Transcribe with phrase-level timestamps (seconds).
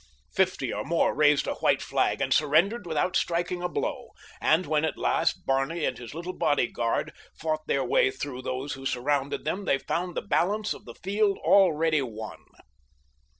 [0.33, 4.83] Fifty or more raised a white flag and surrendered without striking a blow, and when,
[4.83, 9.65] at last, Barney and his little bodyguard fought their way through those who surrounded them
[9.65, 12.43] they found the balance of the field already won.